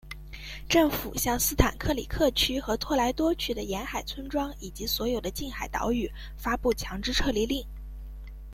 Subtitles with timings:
[0.67, 7.63] 政府向斯坦克里克区和托莱多区的沿海村庄以及所有的近海岛屿发布强制撤离令。